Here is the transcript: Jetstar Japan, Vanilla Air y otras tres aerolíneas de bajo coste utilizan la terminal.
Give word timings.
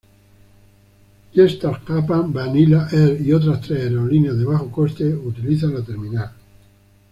Jetstar 1.35 1.83
Japan, 1.87 2.33
Vanilla 2.33 2.87
Air 2.91 3.21
y 3.21 3.31
otras 3.33 3.61
tres 3.61 3.83
aerolíneas 3.83 4.35
de 4.35 4.45
bajo 4.45 4.71
coste 4.71 5.05
utilizan 5.15 5.75
la 5.75 5.83
terminal. 5.85 6.31